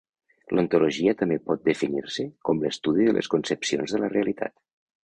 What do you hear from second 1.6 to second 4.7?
definir-se com l'estudi de les concepcions de la realitat.